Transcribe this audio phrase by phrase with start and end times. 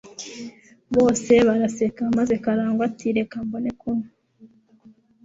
[0.95, 4.07] Bose barabaseka maze Karangwa ati: "Reka mbone kunywa."